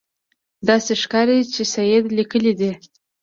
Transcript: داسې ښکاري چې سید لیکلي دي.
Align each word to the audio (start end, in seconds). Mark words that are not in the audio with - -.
داسې 0.67 0.93
ښکاري 1.01 1.37
چې 1.53 1.63
سید 1.75 2.05
لیکلي 2.17 2.53
دي. 2.59 2.71